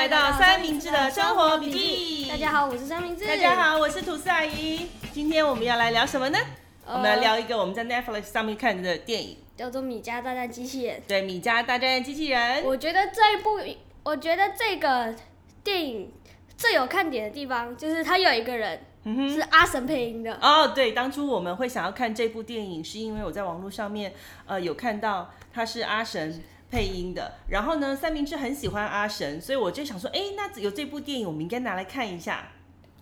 [0.00, 2.26] 来到三明治的生活笔记。
[2.30, 3.26] 大家好，我是三明治。
[3.26, 4.86] 大家好，我是吐司阿姨。
[5.12, 6.38] 今天我们要来聊什么呢？
[6.86, 10.96] 呃、我们来聊一个我们在 Netflix 上面看的电影，叫做《米家大战机器人》。
[11.06, 12.62] 对，《米家大战机器人》。
[12.64, 13.60] 我觉得这一部，
[14.02, 15.14] 我觉得这个
[15.62, 16.10] 电影
[16.56, 20.34] 最有看点的地方，就是他有一个人，是阿神配音的。
[20.40, 24.14] 哦，对，当初我们会想要看这部电影，是因为我在网络上面，
[24.46, 26.42] 呃，有看到他是阿神。
[26.70, 32.48] 配音的，然后呢，三明治很喜欢阿神，所以我就想说，哎，那有这部电影，我们应该拿来看一下。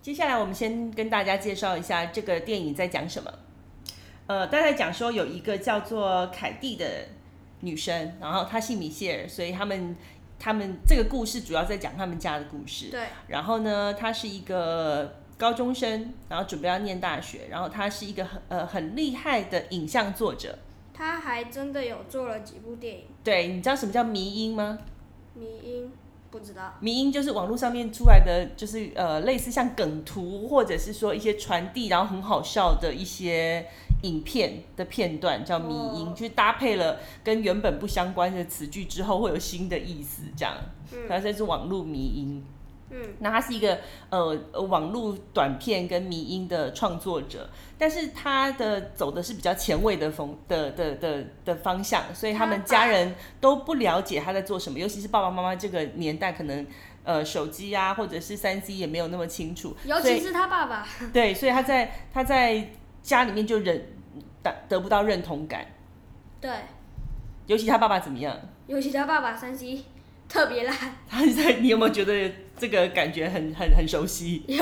[0.01, 3.31] 接下来，我们先跟大家介绍一下这个电影在讲什么。
[4.25, 6.85] 呃，大概讲说有一个叫做凯蒂的
[7.59, 9.95] 女生，然后她姓米歇尔，所以他们
[10.39, 12.87] 他们这个故事主要在讲他们家的故事。
[12.89, 13.01] 对。
[13.27, 20.57] 然后呢，她是一个高中生，然后准备要念大学，然后她是一个很呃很厉害的影像作者。
[20.99, 23.03] 他还真的有做了几部电影。
[23.23, 24.77] 对，你知道什么叫迷音吗？
[25.33, 25.89] 迷音
[26.29, 26.73] 不知道。
[26.81, 33.65] 迷音就是网络上面出来的，就是呃类似像梗图，或者是说一些传递，然后很好笑的一些
[34.03, 40.53] 影片的片段，叫迷音，哦、就是搭配了跟原本不相关的词句之后，会有新的意思，这样。
[40.91, 40.99] 嗯。
[41.07, 42.43] 它这是网络迷因。
[42.91, 43.77] 嗯，那他是一个
[44.09, 44.35] 呃
[44.67, 56.65] 网络短片跟迷音的创作者，但是他的走的是比较前卫的风的的的的方向，所以他们家人都不了解他在做什么，尤其是爸爸妈妈这个年代，可能
[57.03, 62.69] 呃手机啊或者是三 C 也没有那么清楚，尤其是他爸爸，对，所以他在他在
[63.03, 63.85] 家里面就忍
[64.41, 65.65] 得得不到认同感，
[66.41, 66.51] 对，
[67.45, 68.35] 尤其他爸爸怎么样？
[68.67, 69.83] 尤其他爸爸三 C
[70.29, 70.75] 特别烂，
[71.09, 72.31] 他在你有没有觉得？
[72.59, 74.57] 这个感觉很很很熟悉，有，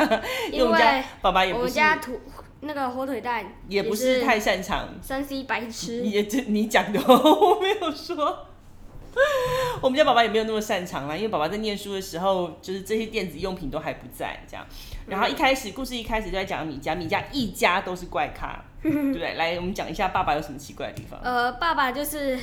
[0.50, 2.18] 因为我们家爸爸也不是，我们家土
[2.60, 8.46] 那个火腿蛋也不是太擅长三 C 白痴，也这你讲的，我没有说，
[9.82, 14.66] 我们家爸爸也没有那么擅长啦，因为爸爸在念书的时候，就是这些电子用品都还不在这样，
[15.06, 19.34] 然后一开始故事一开始就在讲米家，米家一家都是怪咖，对不对？
[19.34, 21.20] 来，我们讲一下爸爸有什么奇怪的地方。
[21.22, 22.38] 呃，爸爸就是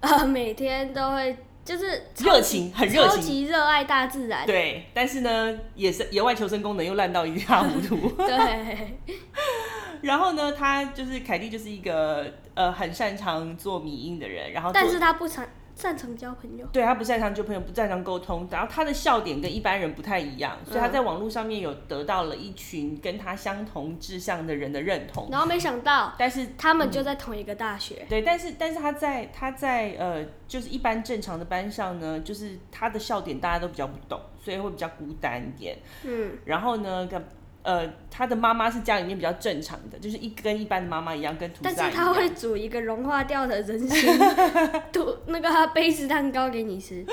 [0.00, 1.34] 呃每天都会。
[1.64, 4.46] 就是热情，很热情，超级热爱大自然。
[4.46, 7.96] 对，但是呢，野生野外求生功能又烂到一塌糊涂。
[8.26, 8.98] 对。
[10.02, 14.52] 然后呢，他就是凯蒂，就是一个呃很擅长做迷音的人。
[14.52, 16.66] 然后，但是他不擅擅长交朋友。
[16.72, 18.46] 对，他不擅长交朋友，不擅长沟通。
[18.50, 25.28] 然后他的笑点跟一般人不太一样，所以他在网络上面有得到了一群跟他相同志向的人的认同。
[25.30, 27.96] 然后没想到，但是他们就在同一个大学。
[28.02, 30.24] 嗯、对，但是但是他在他在呃。
[30.46, 35.76] 就是一般正常的班上呢，就是他的笑点大家都比较不懂，所以会比较孤单一点。
[36.04, 37.20] 嗯，然后呢，跟
[37.64, 41.50] 呃他的妈妈是家里面比较正常的，就是一跟一般的妈妈一样，跟。
[41.60, 44.18] 但是他会煮一个融化掉的人形
[44.92, 47.04] 吐那个杯子蛋糕给你吃。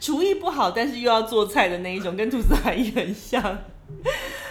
[0.00, 3.58] 厨艺不好，但是又要做菜的那一种，跟兔子阿姨很像。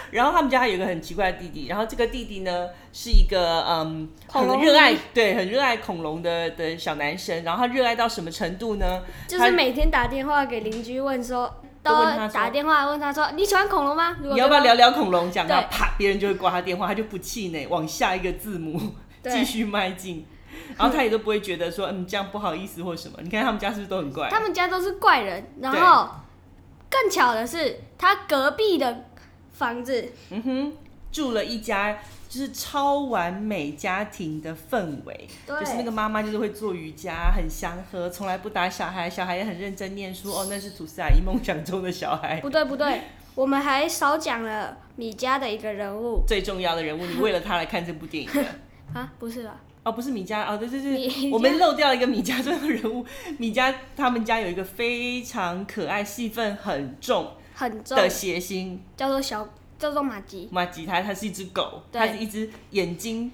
[0.09, 9.03] 然后他们家还有一个很奇怪的弟弟，然后这个弟弟呢是一个嗯很热爱对很热爱恐龙的的小男生，然后他热爱到什么程度呢？
[9.28, 14.18] 就是每天打电话给邻居问说，都打电话问他说你喜欢恐龙吗？
[14.22, 15.31] 你要不要聊聊恐龙？
[15.31, 18.80] 讲到啪，别人就会挂他电话，他就不气馁，往下一个字母
[19.24, 20.25] 继续迈进，
[20.78, 23.18] 然后他也都不会觉得说嗯这样不好意思或什么。
[23.22, 24.30] 你看他们家是不是都很怪？
[24.30, 26.09] 他们家都是怪人，然后
[26.90, 29.06] 更巧的是他隔壁的。
[29.58, 30.74] 房子，嗯哼，
[31.12, 31.98] 住了一家
[32.30, 40.32] 就是超完美家庭的氛围，就是那个妈妈就是会做瑜伽，很祥和，从来不打小孩，小孩也很认真念书。
[40.32, 42.42] 哦，那是吐司阿姨梦想中的小孩。
[42.42, 43.02] 不对不对，
[43.36, 48.46] 我们还少讲了米家的一个人物，最重要的人物，你为了他来看这部电影的
[48.94, 49.14] 啊？
[49.18, 49.62] 不是吧？
[49.84, 53.06] 哦，不是米家哦，对对对，我们漏掉一个米家这个人物。
[53.38, 57.32] 米家他们家有一个非常可爱、戏份很重。
[57.56, 60.47] 很重的谐星叫做小，叫做马吉。
[60.51, 63.31] 马吉它它是一只狗，它是一只眼睛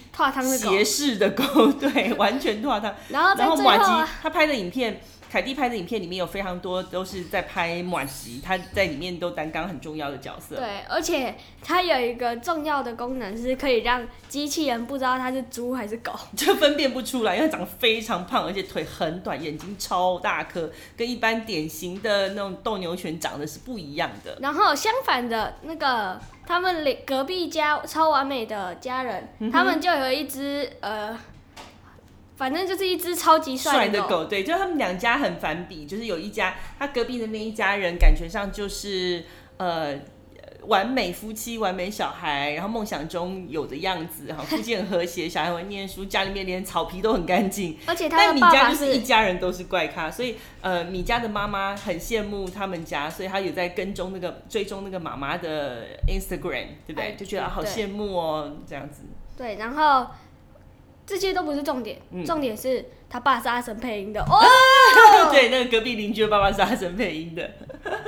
[0.58, 2.94] 斜视的狗， 对，完全脱汤。
[3.10, 5.02] 然后然后马吉他拍的影片。
[5.32, 10.58] 凯蒂拍的影片里面有非常多都是在拍马吉，他在里面都担纲很重要的角色。
[10.58, 24.38] 对，而且它有一个重要的功能是可以让机器人不知道它是猪还是狗， 就分辨不出来，因为它长得非常胖，而且腿很短，眼睛超大颗，跟一般典型的那种斗牛犬长得是不一样的。
[24.40, 31.18] 然后相反的那个他们隔壁家超完美的家人，嗯、他们就有一只呃。
[32.36, 39.24] 反正就是一只超级帅的狗，对，就他们两家很反比，就是有一家他隔壁的那一家人，感觉上就是
[39.58, 39.96] 呃
[40.68, 47.78] 完美夫妻、完美小孩，然后梦想中有的样子，哈，夫妻很和谐，小孩会念书，家里面连草皮都很干净。
[47.86, 57.16] 而且他但米家就是一家人都是怪咖，所以呃，米家的妈妈很羡慕他们家，所以她有在跟踪那个追踪那个妈妈的 Instagram，对不对？
[57.18, 59.04] 就觉得好羡慕哦，这样子。
[59.36, 60.08] 对，然后
[61.06, 64.40] 这些都不是重点，嗯、重点是他爸是阿神配音的 哦。
[65.32, 67.52] 对，那个隔壁邻居的爸爸是阿神配音的。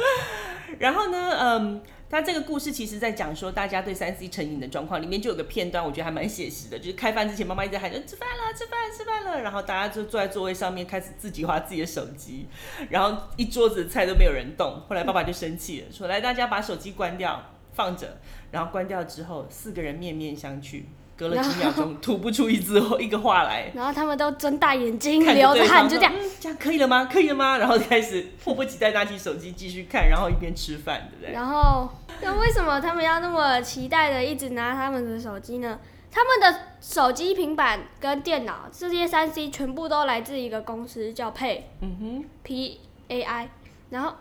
[0.80, 1.82] 然后呢，嗯，
[2.16, 12.48] 他这个故事其实在讲说，大家对三 C 成瘾的状况，里面就有个片段，我觉得还蛮写实的，就是开饭之前，妈妈一直喊着吃饭了，吃饭，吃饭了，然后大家就坐在座位上面开始自己划自己的手机，
[12.90, 18.18] 然后一桌子的菜都没有人动，后来爸爸就生气了，说来大家把手机关掉，放着，
[18.52, 20.84] 然后关掉之后，四个人面面相觑。
[21.18, 23.72] 隔了几秒钟，吐不出一字 一个话来。
[23.74, 27.06] 然后他们都睁大眼睛，流着汗，就这样，嗯，这样可以了吗？
[27.10, 27.58] 可以了吗？
[27.58, 31.32] 然后开始迫不及待拿起手机继续看，然后一边吃饭，对不对？
[31.34, 31.90] 然后，
[32.22, 35.80] 那为什么他们要那么期待的一直拿他们的手机呢？
[36.12, 42.80] 他们的手机、平板跟电脑这些三 C 全部都来自一个公司，叫 Pay，嗯哼，P
[43.10, 43.50] A I。
[43.90, 44.16] 然后，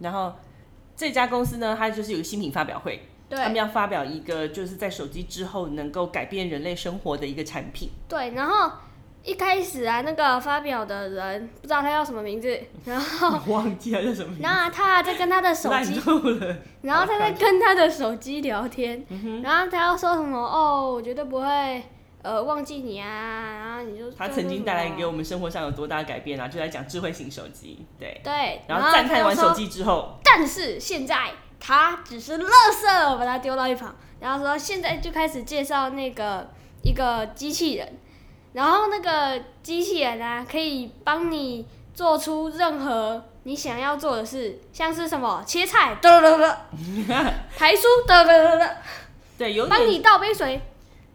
[0.00, 0.34] 然后
[0.96, 3.06] 这家公司呢，它就是有个新品发表会。
[3.28, 7.90] 对，他们要发表一个就是在手机之后能够改变人类生活的一个产品。
[8.08, 8.72] 对，然后
[9.24, 14.42] 一开始啊，那个发表的人不知道他叫什么名字， 然后忘记了叫什么名字。
[14.42, 16.00] 然后他在跟他的手机，
[16.82, 19.04] 然后他在跟他的手机聊天，
[19.42, 21.82] 然后他要说什么哦，我绝对不会
[22.22, 27.84] 呃忘记你啊，然后你就他曾经带来给我们生活上有多大的改变啊，就在讲智慧型手机。
[27.98, 31.30] 对对，然后赞叹完手机之后，但是现在。
[31.60, 36.48] 他只是垃圾，我把它丢到一旁，然后说现在就开始介绍那个
[36.84, 37.98] 一个机器人，
[38.58, 41.64] 然后那个机器人啊，可以帮你
[41.94, 46.58] 做出任何你想要做的事，像是什么切菜，得得得，
[47.56, 48.76] 排书，得得得得，
[49.38, 50.60] 对，有帮你倒杯水，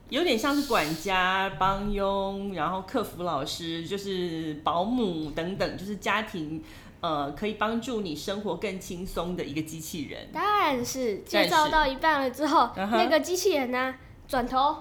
[0.08, 6.64] 有点像是管家、帮佣，然后客服老师，就是保姆等等，就是家庭。
[7.02, 10.30] 呃，可以帮助你生活更轻松的一个机器人。
[10.32, 13.94] 但是介绍到一半了之后，那个机器人呢，
[14.26, 14.74] 转头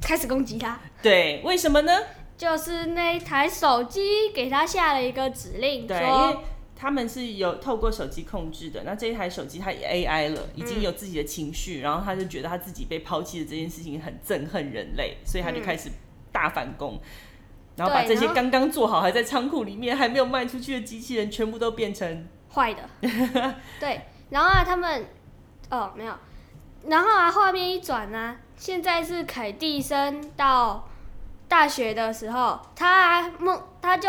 [0.00, 0.78] 开始攻击他。
[1.02, 1.92] 对，为什么呢？
[2.36, 6.36] 就是那台手机给他下了一个指令，对，因为
[6.76, 8.82] 他们是有透过手机控制的。
[8.84, 15.90] 那这一台手机它也 AI 了，已经有自己的情绪，嗯，然后他就觉得他自己被抛弃的这件事情很憎恨人类，所以他就开始
[16.30, 16.94] 大反攻。
[16.94, 17.00] 嗯
[17.78, 22.82] 然后把这些刚刚做好还在仓库里面还没有卖出去的机器人全部都变成坏的。
[23.78, 25.06] 对，然后啊，他们
[25.70, 26.12] 哦没有，
[26.88, 30.88] 然后啊，画面一转呢，现在是凯蒂升到
[31.46, 34.08] 大学的时候，他梦他就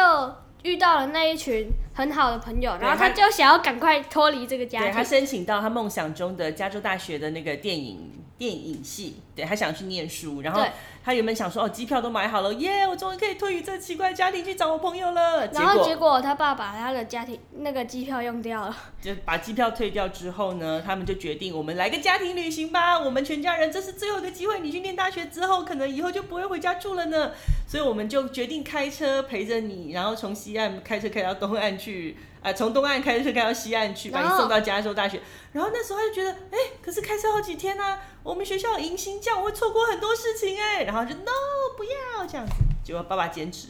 [0.64, 4.88] 遇到了那一群很好的朋友，然后他就想要赶快脱离这个家庭。
[4.88, 10.62] 对，他申请到他梦想中的加州大学的那个电影电影系，对，他想去念书，然后。
[11.02, 12.86] 他原本想说哦，机票都买好了，耶！
[12.86, 15.48] 我终于可以脱离这奇怪家庭去找我朋友了。
[15.48, 18.78] 然后结果他爸把他的家庭那个机票用掉了。
[19.02, 23.00] 就把机票退掉之后呢，他们就决定我们来个家庭旅行吧。
[23.00, 27.32] 我们全家人这是最后一个机会，你去念大学之后，可能以后就不会回家住了呢。
[27.66, 32.18] 所以我们就决定开车陪着你，然后从西岸开车开到东岸去。
[32.42, 35.20] 啊，从东岸开车开到西岸去，把你送到加州大学。
[35.52, 40.84] 然后那时候他就觉得，哎、欸，可是开车好几天呢、啊，我们学校迎新假，我会错过很多事情哎。
[40.84, 41.32] 然后就 no
[41.78, 43.70] 不要这样子，结果爸爸坚持。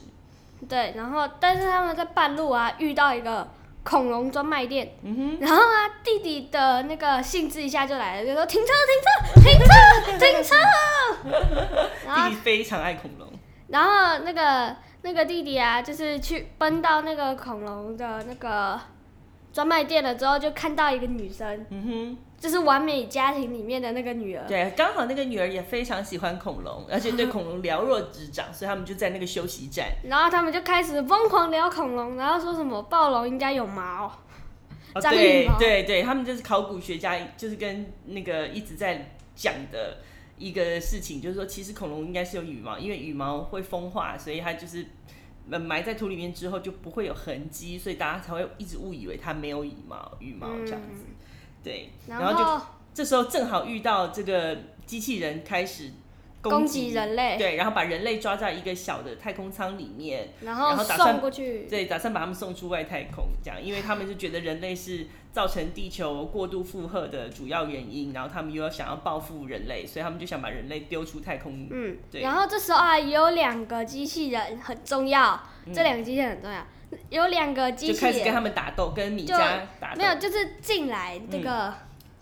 [0.68, 3.48] 对，然后但是他们在半路啊遇到一个
[3.84, 8.74] 恐龙专卖店，嗯哼，然后啊弟弟的那个兴致一下就来了，就说停车
[9.42, 10.56] 停车停车停车。
[12.16, 13.28] 弟弟非常爱恐龙。
[13.68, 14.76] 然后那个。
[15.02, 18.78] 那个弟弟啊，就是去奔到那个恐龙的那个
[19.52, 24.46] 专卖店了之后，就看到一个女生，嗯哼，就是完美家庭里面的那个女儿。
[24.48, 29.88] 对，刚好那个女儿也非常喜欢恐龙，而且对恐龙了若指掌， 所以他们就在那个休息站。
[30.04, 34.06] 然后他们就开始疯狂聊恐龙，然后说什么暴龙应该有毛，
[34.94, 39.98] 哦，对对对，他们就是考古学家，就是跟那个一直在讲的。
[40.42, 44.86] 一个事情就是说，其实恐龙应该是有羽毛，因为羽毛会风化，所以它就是
[45.58, 51.06] 埋在土里面之后就不会有痕迹，所以大家才会一直误以为它没有羽毛，羽毛这样子。
[51.08, 51.16] 嗯、
[51.64, 55.92] 对，然后就这时候正好遇到这个机器人开始
[56.42, 65.08] 攻击人类，对，然后把人类抓在一个小的太空舱里面，然后打算送过去，对，打算把他们送出外太空，这样，因为他们就觉得人类是。
[65.32, 71.68] 造成地球过度负荷的主要原因，然后他们又要想要报复人类，所以他们就想把人类丢出太空。
[71.70, 72.22] 嗯，对。
[72.22, 76.66] 然后这时候啊，有两个机器人很重要，嗯、这两个机器人很重要。
[77.10, 79.38] 有两个机器人就开始跟他们打斗，跟米家
[79.80, 79.98] 打斗。
[79.98, 81.72] 没有，就是进来这个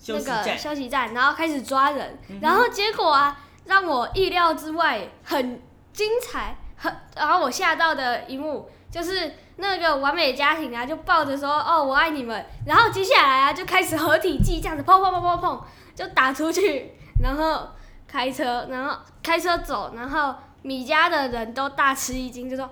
[0.08, 5.62] 那个休息站，然后开始抓人，嗯、然后结果啊，让我意料之外，很
[5.94, 15.62] 精彩，很，然后我吓到的一幕就是那个完美家庭啊，就抱着说哦我爱你们，然后接下来啊就开始合体技这样子砰砰砰砰砰
[15.96, 17.68] 就打出去，然后
[18.08, 22.70] 开车，然后开车走，然后米家的人都大吃一惊，就说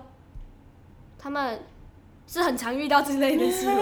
[1.18, 1.60] 他们
[2.26, 3.76] 是很常遇到之类的事吗？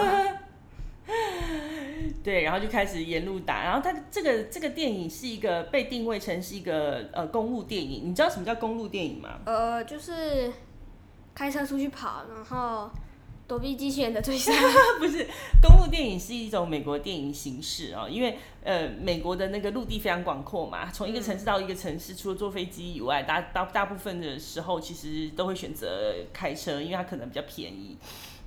[2.23, 9.29] 对，然后就开始沿路打，然后它这个这个电影是一个被定位成是一个呃公路电影，你知道什么叫公路电影吗？
[9.45, 10.51] 呃，就是
[11.35, 12.89] 开车出去跑，然后
[13.47, 14.51] 躲避机器人的追杀。
[14.97, 15.27] 不是，
[15.61, 27.97] 公路电影是一种美国电影形式哦，因为呃美国的那个陆地非常广阔嘛，从一个城市到一个城市，除了坐飞机以外，大大大部分的时候其实都会选择开车，因为它可能比较便宜。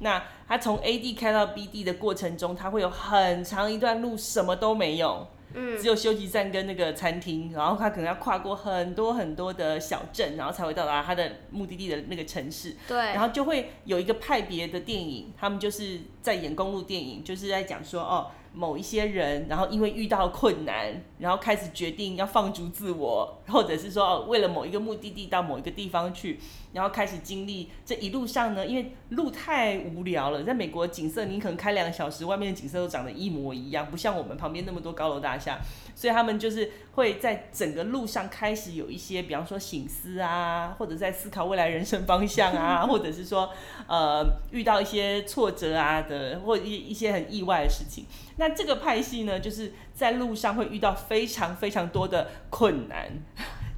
[0.00, 12.76] 那他从 A 地开到 B 地的过程中，他会有很长一段路什么都没有，嗯，只有休息站跟那个餐厅，然后他可能要跨过很多很多的小镇，然后才会到达他的目的地的那个城市。
[12.86, 18.28] 对，然后就会有一个派别的电影，他们就是在演公路电影，就是在讲说哦。
[18.54, 26.40] 某一些人，然后因为遇到困难，然后开始决定要放逐自我，或者是说哦为了某一个目的地到某一个地方去，
[26.72, 35.58] 然后开始经历这一路上呢，因为路太无聊了，在美国景色你可能开两个小时，外面的景色都长得一模一样，不像我们旁边那么多高楼大厦，
[35.94, 43.50] 所以他们就是会在整个路上开始有一些，比方说醒思啊，或者在思考未来人生方向啊， 或者是说
[43.86, 48.04] 呃遇到一些挫折啊的，或一一些很意外的事情。
[48.36, 53.10] 那这个派系呢，就是在路上会遇到非常非常多的困难，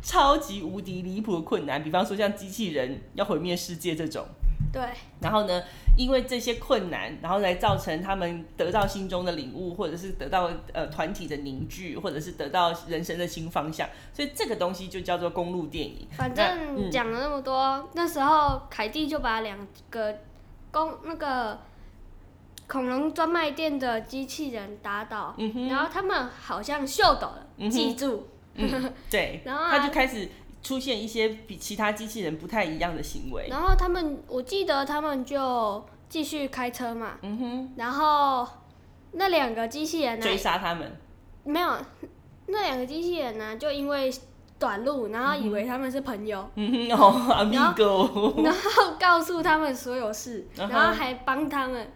[0.02, 4.26] 超级无敌离谱的困难，比方说像机器人要毁灭世界这种。
[4.72, 4.82] 对。
[5.20, 5.62] 然后呢，
[5.96, 13.88] 因为这些困难，然后来造成他们得到心中的领悟，或者是得到呃团体的凝聚，或者是得到人生的新方向。
[14.12, 16.06] 所以这个东西就叫做公路电影。
[16.16, 20.18] 反正讲了那么多，嗯、那时候凯蒂就把两个
[20.70, 21.58] 公那个。
[22.70, 30.28] 恐龙专卖店的机器人打倒，嗯、然后他们好像秀逗了，嗯、记住，嗯、 对，然后他就开始
[30.62, 33.46] 出现一些比其他机器人不太一样的行为。
[33.48, 38.46] 然后他们，我记得他们就继续开车嘛，嗯哼，然后
[39.12, 40.96] 那两个机器人呢，追杀他们，
[41.44, 41.72] 没有，
[42.46, 44.12] 那两个机器人呢，就因为
[44.58, 51.90] 短路，然后以为他们是朋友，嗯哼，哦，阿米哥，然后告诉他们所有事，然后还帮他们。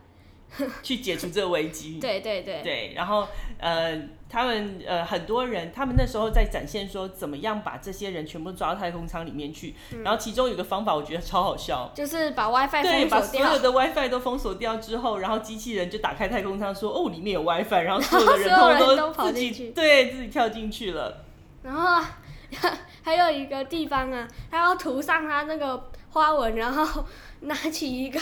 [0.83, 1.99] 去解除这个危机。
[2.01, 2.63] 对对对。
[2.63, 3.27] 对，然后
[3.59, 9.75] 呃，他们呃很多人，他们那时候在展现说，怎么样把这些人全部抓到太空舱里面去。
[9.93, 12.83] 嗯、然后其中有个方法，我觉得超好笑，就是把 WiFi。
[12.83, 21.25] 对，把所有的 WiFi 都封锁掉之后，然后机器人就打开太空舱说：“哦，里面有 WiFi。”然后所有的人都自己对自己跳进去了。
[21.63, 22.05] 然后
[23.03, 27.05] 还有一个地方啊，他要涂上他那个花纹，然后
[27.41, 28.21] 拿起一个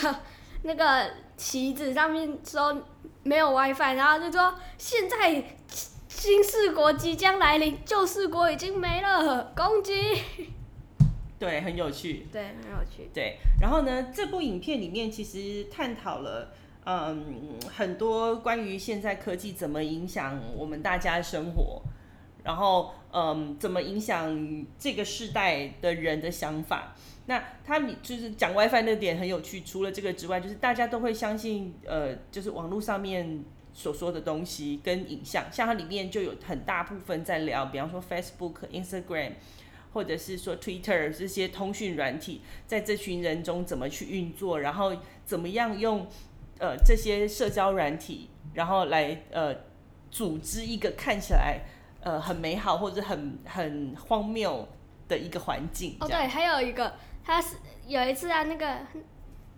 [0.62, 1.10] 那个。
[1.42, 2.84] 旗子上面说
[3.24, 5.42] 没有 WiFi，然后就说现在
[6.08, 10.22] 新四国即将来临，旧四国已经没了，攻击。
[11.40, 12.28] 对，很有趣。
[12.30, 13.10] 对，很有趣。
[13.12, 16.52] 对，然后呢，这部影片里面其实探讨了
[16.84, 21.82] 嗯很多关于现在科技怎么影响我们大家的生活，
[22.44, 26.94] 然后嗯怎么影响这个世代的人的想法。
[27.26, 39.34] 那他就是讲 WiFi 那点很有趣，除了这个之外，就是大家都会相信，呃，就是网络上面所说的东西跟影像，像它里面就有很大部分在聊，比方说 Facebook、Instagram，
[39.92, 46.08] 或者是说 Twitter 这些通讯软体，在这群人中怎么去运作，然后怎么样用
[46.58, 49.54] 呃这些社交软体，然后来呃
[50.10, 51.60] 组织一个看起来
[52.02, 54.68] 呃很美好或者很很荒谬
[55.08, 55.96] 的一个环境。
[56.00, 56.92] 哦，对，还有一个。
[57.24, 57.54] 他是
[57.86, 58.76] 有一次啊，那个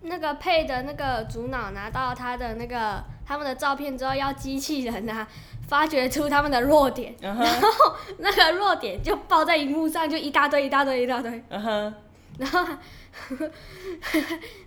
[0.01, 5.27] 那个配的那个主脑拿到他的那个他们的照片之后，要机器人啊
[5.67, 7.39] 发掘出他们的弱点，uh huh.
[7.39, 11.93] 然后那个弱点就报在荧幕上，就一大堆一大堆一大堆，uh huh.
[12.37, 12.67] 然后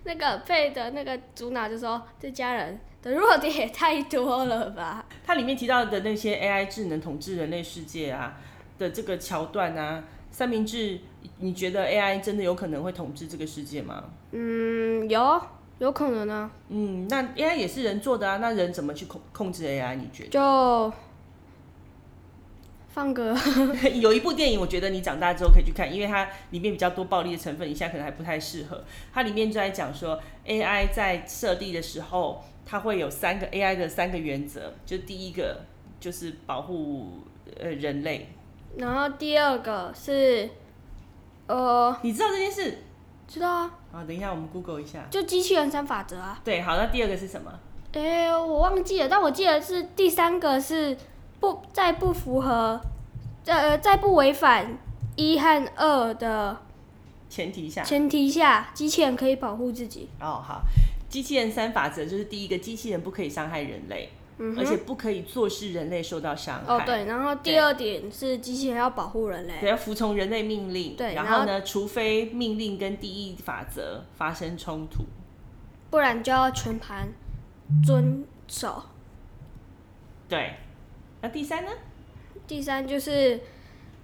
[0.03, 8.37] 那个配的那个主脑就说：“这家人的弱点也太多了吧？”它里面提到的那些 AI 智能统治人类世界啊
[8.77, 10.03] 的这个桥段啊。
[10.31, 10.99] 三明治，
[11.39, 14.03] 你觉得 AI 真的有可能会统治这个世界吗？
[14.31, 15.41] 嗯，有，
[15.79, 16.49] 有可能啊。
[16.69, 19.95] 嗯，那 AI 也是人做的啊，那人怎么去控控制 AI？
[19.95, 20.29] 你觉得？
[20.29, 20.93] 就
[22.99, 23.33] 放个
[23.95, 28.83] 有一部电影，我觉得你长大之后可以去看，因为它里面比较多暴力的成分，你现在可能还不太适合。
[29.13, 35.61] 它里面就在讲说，AI 在设立的时候，它会有三个 AI 的三个原则，就第一个。
[35.99, 37.09] 就是保护
[37.59, 38.29] 呃人类。
[38.77, 40.49] 然后第二个是，
[41.45, 42.77] 呃，你知道这件事？
[43.27, 43.71] 知道啊。
[43.91, 45.05] 好，等一下我们 Google 一下。
[45.11, 46.39] 就机器人三法则啊。
[46.41, 47.51] 对，好，那第二个是什么？
[47.91, 50.95] 哎、欸，我忘记了，但我记得是第三个是
[51.39, 52.79] 不在不符合，
[53.45, 54.77] 呃，在不违反
[55.15, 56.57] 一和二的
[57.29, 60.09] 前提下，前提下，机器人可以保护自己。
[60.19, 60.61] 哦，好，
[61.09, 64.09] 机器人三法则就是第一个，机器人不可以伤害人类。
[64.57, 66.73] 而且不可以坐视人类受到伤害。
[66.73, 70.95] 哦，对，然后第二点是机器人要保护人类，对，要服从人类命令。
[70.95, 75.03] 对，然后呢，除非命令跟第一法则发生冲突，
[75.89, 77.09] 不然就要全盘
[77.85, 78.81] 遵守。
[80.29, 80.53] 对，
[81.21, 81.71] 那第三呢？
[82.47, 83.39] 第三就是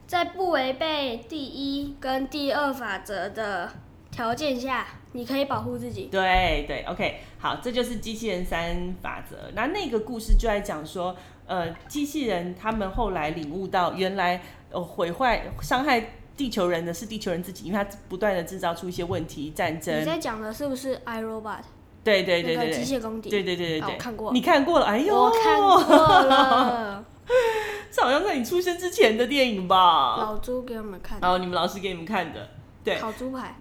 [0.05, 3.71] 在不违背第一跟第二法则的
[4.11, 4.85] 条件下。
[5.13, 6.09] 你可以保护自己。
[6.11, 9.49] 对对，OK，好，这就是机器人三法则。
[9.53, 11.15] 那那个故事就在讲说，
[11.47, 14.41] 呃，机器人他们后来领悟到，原来
[14.71, 20.01] 呃毁坏、伤害地球人的是地球人自己，因为他不断的制造出一些问题、战争。
[20.01, 21.61] 你在讲的是不是 iRobot？
[22.05, 23.29] 对对对对对，机械公敌。
[23.29, 24.31] 对对对对对，我看过。
[24.31, 24.85] 你看过了？
[24.85, 27.03] 哎呦，我看过了。
[27.91, 30.17] 这好像在你出生之前的电影吧？
[30.17, 31.19] 老朱给我们看。
[31.19, 32.49] 然后你们老师给你们看的。
[32.83, 33.55] 对，烤猪排。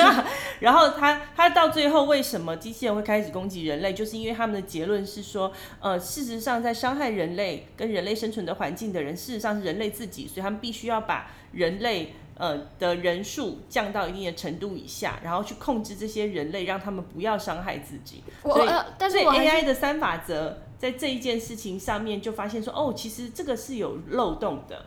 [0.60, 3.92] 然后他他到最后为什么机器人会开始攻击人类？
[3.92, 18.22] 就是因为他们的结论是说，呃，事实上在伤害人类跟人类生存的环境的人，事实上是人类自己，所以他们必须要把人类呃的人数降到一定的程度以下，然后去控制这些人类，让他们不要伤害自己。
[18.42, 24.86] 所以，呃、但是所以 AI 的三法则在这一件事情上面就发现说，哦，其实这个是有漏洞的。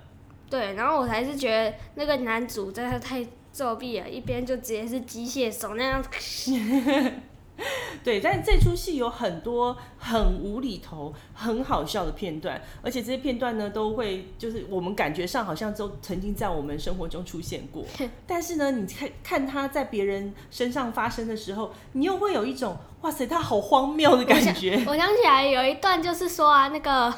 [0.50, 3.26] 对，然后我还是觉得那个男主真的太。
[3.56, 6.04] 作弊了，一边就直接是机械手那样。
[8.04, 17.84] 对，但是这出戏有很多很无厘头、很好笑的片段，而且这些片段呢，都会就是我们感觉上好像都曾经在我们生活中出现过。
[18.28, 24.74] 但是呢，你看看他在别人身上发生的时候，你又会有一种哇塞，他好荒谬的感觉。
[24.74, 27.14] 我想，我想起来有一段就是说啊，那个。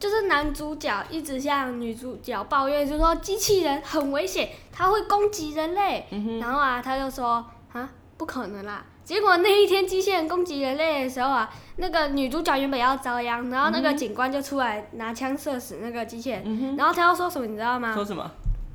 [0.00, 6.06] 就是男主角一直向女主角抱怨，就说机器人很危险，它会攻击人类。
[6.12, 8.86] 嗯、然后啊，他就说啊，不可能啦。
[9.08, 16.42] 结果那一天机器人攻击人类的时候啊，那个女主角原本要遭殃，然后那个警官就出来拿枪射死那个机器人。
[16.44, 17.94] 嗯、然后他要说什么，你知道吗？
[17.94, 18.30] 说什么？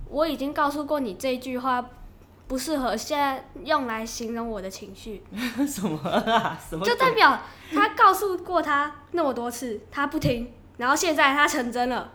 [0.10, 1.88] 我已经告诉过你这句话
[2.48, 5.24] 不适合现在用来形容我的情绪。
[5.70, 6.60] 什么啊？
[6.68, 6.84] 什么？
[6.84, 7.40] 就代表
[7.72, 10.52] 他告诉过他那么多次，他不听。
[10.78, 12.10] 然后现在他成真了，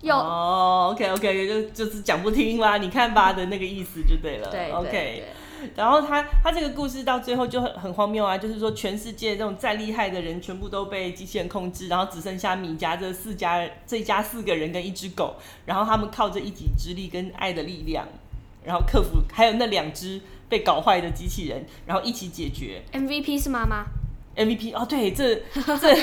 [0.00, 4.50] 有哦，OK OK，就就是讲不听嘛，你看吧的那个意思就对了。
[4.50, 5.24] 对，OK。
[5.76, 18.06] 然后他他这个故事到最后就很很荒谬啊，就是说全世界这种再厉害的人全部都被机器人控制，然后只剩下米家这四家这一家四个人跟一只狗，然后他们靠着一己之力跟爱的力量，
[18.64, 22.82] 然后克服还有那两只被搞坏的机器人，然后一起解决。
[22.92, 23.86] MVP 是妈妈。
[24.36, 25.96] MVP 哦，对，这 这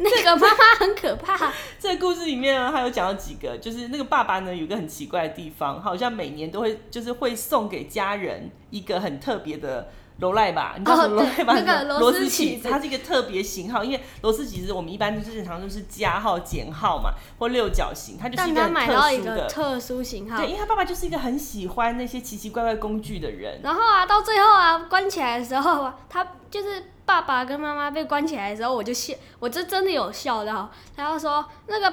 [0.00, 1.52] 那个妈妈很可怕。
[1.78, 10.74] 这个故事里面呢，还有讲到几个，就是那个爸爸呢，有一个很奇怪的地方，好像每年都会就是会送给家人一个很特别的罗赖吧？
[10.76, 11.54] 你知道什么罗赖吧？
[11.54, 23.60] 哦、那个螺丝起子，它是一个特别型号，因为螺丝起子我们一般就是正常都是加号、减号嘛，或六角形，它就是一个买到一个特殊型号，对，因为他爸爸就是一个很喜欢那些奇奇怪怪工具的人。
[23.62, 26.92] 然后啊，到最后啊，关起来的时候啊，他就是。
[27.08, 30.70] 爸爸跟妈妈被关起来的时候，我就笑，我就真的有笑到。
[30.94, 31.90] 他就说，那个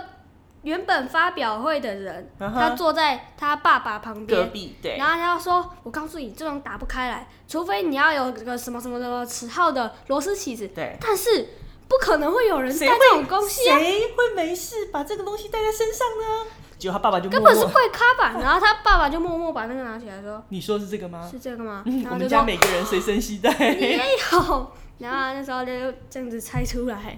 [0.65, 2.51] 原本发表会的人，uh.
[2.51, 4.97] 他坐在他爸爸旁边，隔壁，对。
[4.97, 10.97] 然后他就说：“我告诉你，这种打不开来，除非你要有个什么什么什么尺号的螺丝起子。”对。
[10.99, 11.49] 但是
[11.87, 13.77] 不可能会有人带这种东西啊！
[13.77, 16.49] 谁会没事把这个东西带在身上呢？
[16.79, 21.29] 结果他爸爸就根本是怪咖吧，然后他爸爸就默默把那个拿起来说：“你说是这个吗？
[21.31, 23.51] 是这个吗？”我们家每个人随身携带。
[23.71, 23.97] 也
[24.31, 24.71] 有。
[24.97, 25.71] 然后那时候就
[26.09, 27.17] 这样子猜出来，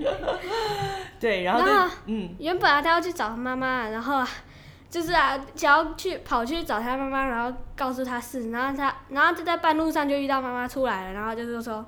[1.20, 4.24] 对，然后，然后嗯，原本啊他要去找他妈妈，然后
[4.90, 11.86] 就是啊，想要去跑去找他妈妈，然后告诉他事，然后他，然后就在半路上就遇到妈妈出来了，然后就是说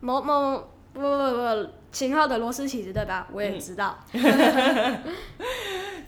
[0.00, 0.56] 某某
[0.92, 3.26] 不不不型号的螺丝起子对吧？
[3.32, 3.98] 我也知道。
[4.12, 5.02] 嗯、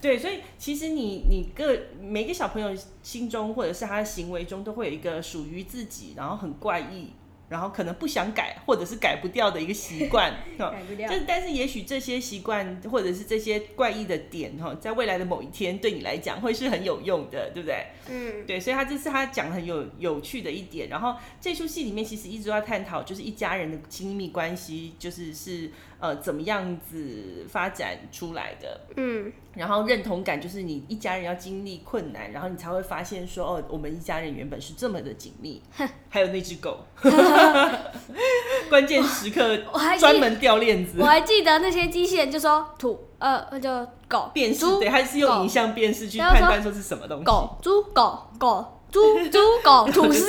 [0.00, 2.70] 对，所以其实你你个每个小朋友
[3.02, 7.12] 心中或者是他的行为中都会有一个属于自己，然后很怪异。
[7.52, 11.06] 然后可能不想改，或者是改不掉的一个习惯， 改不掉。
[11.10, 17.86] 但但是也许这些习惯或者是这些怪异的点哈，在未来的某一天对你来讲会是很有用的，对不对？
[18.08, 18.58] 嗯，对。
[18.58, 20.88] 所以他这是他讲很有有趣的一点。
[20.88, 25.70] 然后这出戏里面其实一直都在探讨，就是一家人的亲密关系，就是是
[26.02, 28.80] 呃怎么样子发展出来的。
[28.96, 35.62] 嗯，然后认同感就是你一家人要经历困难，然后你才会发现说哦，我们一家人原本是这么的紧密。
[36.08, 36.84] 还有那只狗，
[38.68, 40.98] 关键时刻我 还专门掉链子。
[40.98, 47.24] 我还记得那些机器人就说土呃，那就狗辨识，对，还是用影像辨识去判断说是什么东西。
[47.24, 50.26] 狗猪狗狗猪猪狗 吐司。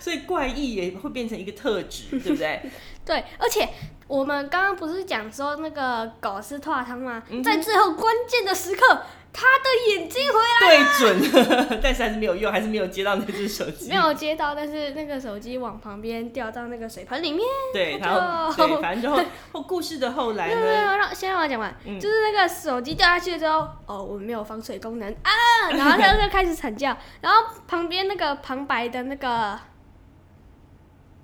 [0.00, 2.60] 所以怪异也会变成一个特质， 对不对？
[3.04, 3.68] 对，而且
[4.08, 7.22] 我们刚刚不是讲说那个狗是拓汤吗？
[7.28, 13.88] 嗯、在最后关键的时刻，他的眼睛回来了，对准， 但是还是没有用，还是没有接到那只手机。
[13.88, 17.40] 没有接到，但是那个手机往旁边掉到那个水盆里面。
[17.72, 20.60] 对，然后对，反正就后， 后故事的后来呢？
[20.60, 21.98] 没有没有，让先让我讲完、嗯。
[21.98, 25.30] 就是那个手机掉下去之后，哦，我们没有防水功能啊，
[25.70, 29.58] 然后他就开始惨叫，然后旁边那个旁白的那个。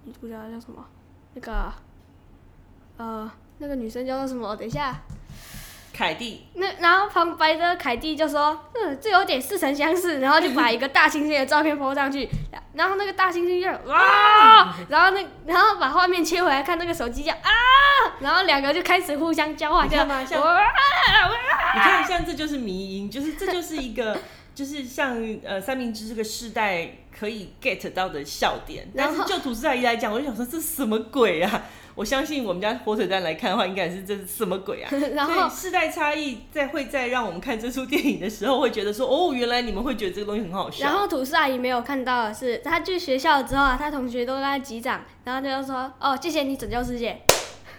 [0.06, 0.86] 女主角叫什么？
[1.34, 1.72] 那个，
[2.96, 4.54] 呃，那个女生叫做什么？
[4.54, 4.94] 等一下，
[5.92, 6.46] 凯蒂。
[6.54, 12.28] 那然后旁白的凯蒂就说：“嗯，这有点似曾相识。”然后就把一个大猩猩的照片 po 上去，
[12.74, 17.50] 然后那个大猩猩就哇， 然后那然后把画面切回来看那个手机叫啊，
[18.20, 20.24] 然后两个就开始互相交换，像吗？
[20.24, 20.56] 像哇，
[21.74, 24.16] 你看，像这就是迷音，就是这就是一个。
[24.56, 31.62] 就是像呃三明治这个世代可以 get 到的笑点，但是就吐司阿姨来讲，我就想说这什么鬼啊？
[31.94, 34.90] 我相信我们家火腿蛋来看的话，应该是这是什么鬼啊？
[35.14, 40.86] 然后世代差异在会在让我们看这出电影的时候，会觉得说哦，原来你们会觉得这个东西很好笑。
[40.86, 47.20] 然后吐司阿姨没有看到的是，她去学校之后啊，她同学都在击掌，然后她就说哦，谢谢你拯救世界。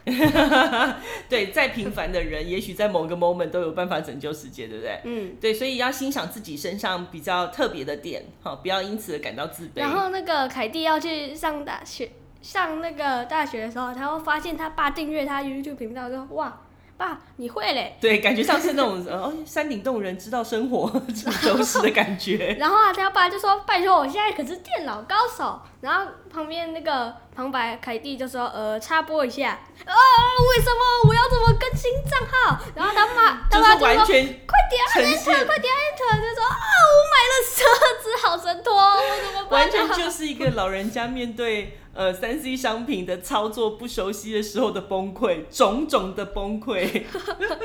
[1.29, 5.01] 对，再平凡的人， 也许在某个 moment 都有办法拯救世界，对不对？
[5.03, 9.79] 嗯，对，所以要欣赏自己身上比较特别的点，好，不要因此而感到自卑。
[9.79, 12.09] 然后那个凯蒂要去上大学，
[12.41, 16.61] 上那个大学的时候，他会发现他爸订阅他 YouTube 频道，说哇。
[16.97, 17.95] 爸，你会嘞？
[18.01, 20.89] 对，感觉像是那种呃，山顶洞人知道生活
[21.45, 22.57] 都是的感觉。
[22.59, 29.49] 然后啊，他爸就说：“拜托，我现在可是电脑高手。”然后旁边那个旁白凯蒂就说：“呃，插播一下，
[29.85, 34.83] 啊，为什么我要怎么更新账号？”然后他妈， 他妈就说：“就是、快点
[35.15, 37.63] Enter，快点 Enter！” 就说：“啊，我买了车
[38.01, 41.79] 子，好神托，我怎么办？”完全就是一个老人家面对。
[41.97, 47.01] 呃，三 C 商品的操作不熟悉的时候的崩溃，种种的崩溃，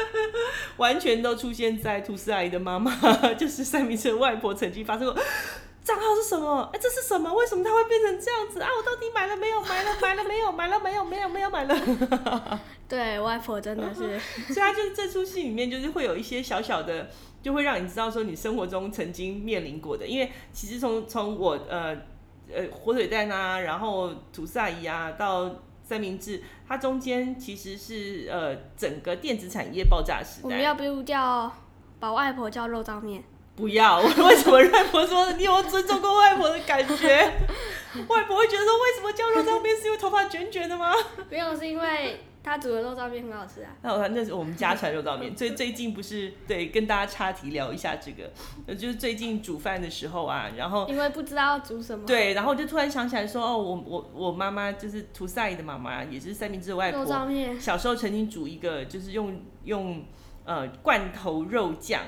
[0.79, 2.91] 完全都出现在吐司阿姨的妈妈，
[3.37, 5.23] 就是三明治的外婆曾经发生过。
[5.85, 6.63] 账号是什么？
[6.73, 7.31] 哎、欸，这是什么？
[7.35, 8.69] 为什么它会变成这样子啊？
[8.75, 9.61] 我到底买了没有？
[9.61, 10.51] 买了，买了没有？
[10.51, 11.05] 买了没有？
[11.05, 12.61] 没有，没有买了。
[12.89, 17.11] 对，外婆真的是，所以他就是这出戏里面就是会有一些小小的，
[17.43, 21.95] 就会让你知道说你生活中曾经面临过的，因为其实从从我呃。
[22.55, 25.51] 呃，火腿蛋啊，然后吐司阿姨啊，到
[25.83, 30.45] 三明治，它中间其实是呃整个电子产业爆炸时代。
[30.45, 31.53] 我们要不要叫
[31.99, 33.23] 把外婆叫肉燥面？
[33.55, 37.33] 不要，为什么外婆说你有尊重过外婆的感觉？
[38.09, 39.77] 外婆会觉得说，为什么叫肉燥面？
[39.77, 40.93] 是因为头发卷卷的吗？
[41.29, 42.19] 没有，是因为。
[42.43, 43.71] 他煮的肉燥面很好吃啊！
[43.83, 45.35] 那我那是我们家传肉燥面。
[45.35, 57.05] 最最近不是对跟大家插题聊一下这个，就是最近煮饭的时候啊，然后因为不知道要煮什么，对，然后我就突然想起来说，哦，我我我妈妈就是吐司阿姨的妈妈，也是三明治的外婆。
[57.05, 60.05] 肉燥面小时候曾经煮一个，就是用用
[60.45, 62.03] 呃罐头肉酱。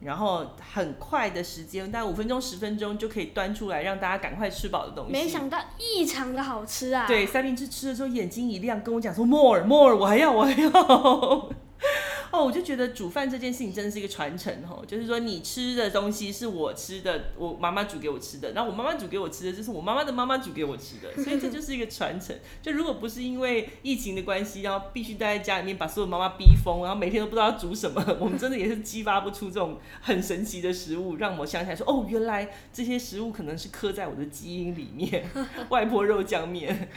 [0.00, 5.12] 然后很快的时间，大概五分钟、十分钟就可以端出来，让大家赶快吃饱的东西。
[5.12, 7.06] 没想到异常的好吃啊！
[7.06, 11.48] 对，三明治吃的时候眼睛一亮，跟我讲说 more more，我还要，我还要。
[12.30, 22.36] 哦，我就觉得煮饭这件事情真的是一个传承哦，就是说你吃的东西是我吃的，我妈妈煮给我吃的，然后我妈妈煮给我吃的，就是我妈妈的妈妈煮给我吃的，所以这就是一个传承。
[22.62, 35.28] 就如果不是因为疫情的关系，然后必须待在家里面把所有妈妈逼疯，然后每天都不知道煮什么， 我们真的也是激发不出这种很神奇的食物，让我想起来说，哦，原来这些食物可能是刻在我的基因里面，
[35.70, 36.88] 外婆肉酱面。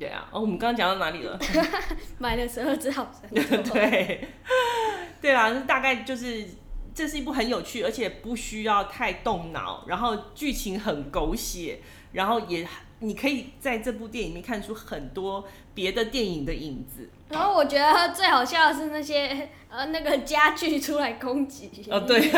[0.00, 1.38] 对啊，哦，我们刚刚讲到哪里了？
[2.16, 4.28] 买的时候只好 对，
[5.20, 6.42] 对啊，大概就是
[6.94, 11.80] 这是一部很有趣，而且不需要太动脑，然后剧情很狗血，
[12.12, 12.66] 然后也
[13.00, 17.10] 你可以在这部电影里面看出很多别的电影的影子。
[17.28, 21.70] 然后我觉得最好笑的是那些呃那个家具出来攻击。
[21.90, 22.30] 哦，对。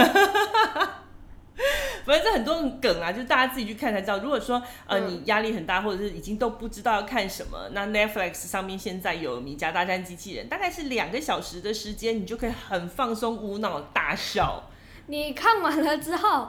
[2.05, 4.19] 反正这很多梗啊，就是大家自己去看才知道。
[4.19, 14.71] 如果说呃你压力很大，或者是已经都不知道要看什么，那 Netflix 上面现在有《米家大战机器人》，大概是两个小时的时间，你就可以很放松、无脑大笑。
[15.07, 16.49] 你看完了之后，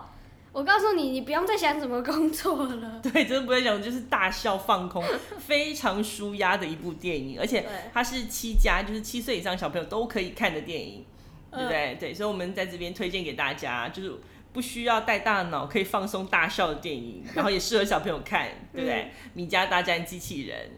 [0.51, 3.01] 我告诉你，你不用再想怎么工作了。
[3.03, 5.03] 对，真的不会想，就是大笑放空，
[5.37, 11.05] 非常舒压的一部电影，而且它是七家，就是七岁以上小朋友都可以看的电影，
[11.51, 11.93] 对不对？
[11.93, 14.13] 嗯、对，所以我们在这边推荐给大家，就是
[14.53, 19.01] 不需要带大脑，可以放松大笑的电影，然后也适合小朋友看， 对不对？
[19.01, 20.71] 嗯、米家大战机器人，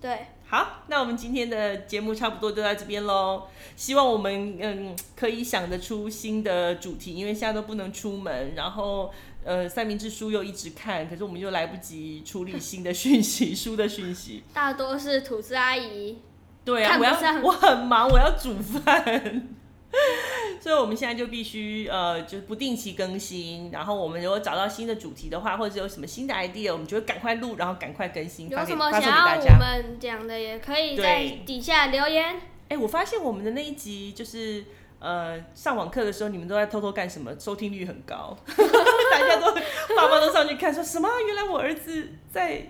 [0.00, 0.18] 对。
[0.48, 3.48] 好，那我们今天的节目差不多就到这边喽。
[3.74, 9.12] 希望我们嗯可以想得出新的主题，因为现在都不能出门，然后
[9.44, 14.44] 呃三明治书又一直看，可是我们又来不及处理新的讯息， 书的讯息。
[14.54, 16.18] 大多是吐司阿姨。
[16.64, 19.48] 对啊，我要我很忙，我要煮饭。
[20.60, 23.70] 所以，我们现在就必须呃，就不定期更新。
[23.70, 28.48] 然后，我们如果找到新的主题的话，或者有什么新的 idea，我们就会赶快录，然后赶快更新。
[28.48, 32.40] 有什么想要我们讲的，也可以在底下留言。
[32.68, 34.64] 哎，我发现我们的那一集就是
[34.98, 37.32] 呃，上网课的时候，你们都在偷偷干什么？
[37.38, 39.54] 收听率很高， 大家都
[39.94, 41.08] 爸妈都上去看，说什么？
[41.26, 42.66] 原来我儿子在。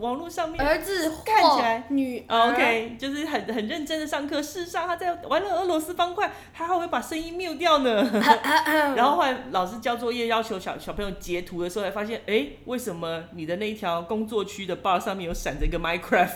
[0.00, 4.42] 网络上面，儿子看起来女，OK，就是很很认真的上课。
[4.42, 8.02] 事实上，他在玩了俄罗斯方块，他还会把声音 mute 掉呢。
[8.96, 16.30] 然后后来老师交作业要求小小朋友截图的时候，才发现，哎、欸，为什么你的那一条工作区的 bar 上面有闪着一个 Minecraft，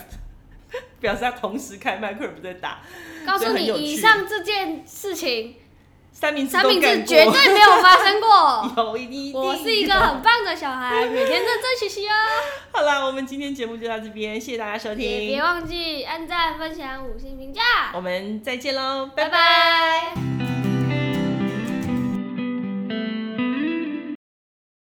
[0.99, 2.79] 表示他同时开 Minecraft 在打。
[3.25, 5.55] 告诉你，以上这件事情。
[6.11, 8.73] 三明治三明治绝对没有发生过。
[8.83, 12.13] 有一定，我是一个很棒的小孩，每天认真学习哦。
[12.71, 15.09] 好了，我们今天节目就到这边，谢谢大家收听。
[15.09, 17.61] 也别忘记按赞、分享、五星评价。
[17.93, 19.29] 我们再见喽，拜拜。
[19.29, 20.58] 拜拜。